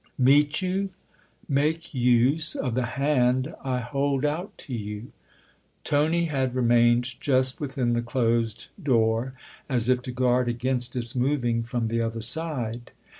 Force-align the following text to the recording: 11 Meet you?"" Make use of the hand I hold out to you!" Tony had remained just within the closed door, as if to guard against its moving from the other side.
11 0.17 0.25
Meet 0.35 0.61
you?"" 0.63 0.89
Make 1.61 1.93
use 1.93 2.55
of 2.55 2.73
the 2.73 2.87
hand 2.97 3.53
I 3.63 3.77
hold 3.81 4.25
out 4.25 4.57
to 4.65 4.73
you!" 4.73 5.11
Tony 5.83 6.25
had 6.25 6.55
remained 6.55 7.19
just 7.21 7.61
within 7.61 7.93
the 7.93 8.01
closed 8.01 8.69
door, 8.81 9.35
as 9.69 9.89
if 9.89 10.01
to 10.01 10.11
guard 10.11 10.47
against 10.47 10.95
its 10.95 11.15
moving 11.15 11.61
from 11.61 11.87
the 11.87 12.01
other 12.01 12.23
side. 12.23 12.89